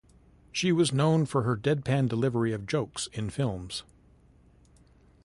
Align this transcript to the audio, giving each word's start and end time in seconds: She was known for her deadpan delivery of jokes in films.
She 0.51 0.71
was 0.71 0.91
known 0.91 1.27
for 1.27 1.43
her 1.43 1.55
deadpan 1.55 2.07
delivery 2.09 2.53
of 2.53 2.65
jokes 2.65 3.05
in 3.13 3.29
films. 3.29 3.83